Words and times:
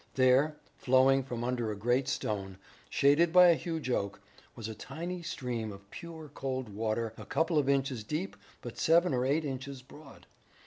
There, 0.15 0.57
flowing 0.77 1.21
from 1.21 1.43
under 1.43 1.69
a 1.71 1.75
great 1.75 2.07
stone, 2.07 2.57
shaded 2.89 3.31
by 3.31 3.49
a 3.49 3.53
huge 3.53 3.91
oak, 3.91 4.19
was 4.55 4.67
a 4.67 4.73
tiny 4.73 5.21
stream 5.21 5.71
of 5.71 5.91
pure 5.91 6.31
cold 6.33 6.69
water 6.69 7.13
a 7.19 7.25
couple 7.27 7.59
of 7.59 7.69
inches 7.69 8.03
deep 8.03 8.35
but 8.63 8.79
seven 8.79 9.13
or 9.13 9.27
eight 9.27 9.45
inches 9.45 9.83
broad. 9.83 10.25